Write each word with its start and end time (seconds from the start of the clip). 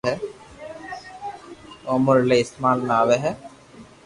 او 1.87 1.93
اموري 1.97 2.19
ايلائي 2.21 2.43
استعمال 2.45 2.77
۾ 2.89 2.95
آوي 3.01 3.17
ھي 3.23 3.31